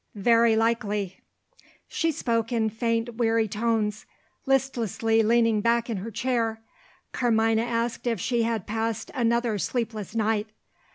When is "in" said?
2.51-2.71, 5.91-5.97